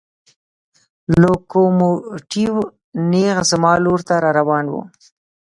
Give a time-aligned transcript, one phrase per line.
[1.21, 2.57] لوکوموتیو
[3.11, 4.75] نېغ زما لور ته را روان و.